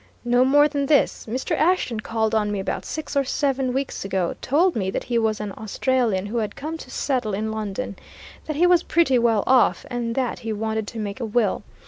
[0.25, 1.55] No more than this Mr.
[1.55, 5.39] Ashton called on me about six or seven weeks ago, told me that he was
[5.39, 7.95] an Australian who had come to settle in London,
[8.47, 11.61] that he was pretty well off, and that he wanted to make a will.